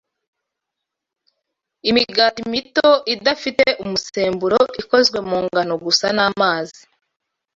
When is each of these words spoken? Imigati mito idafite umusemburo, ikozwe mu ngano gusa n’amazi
Imigati 1.89 2.41
mito 2.51 2.89
idafite 3.13 3.65
umusemburo, 3.83 4.59
ikozwe 4.81 5.17
mu 5.29 5.37
ngano 5.45 5.73
gusa 5.85 6.05
n’amazi 6.15 6.81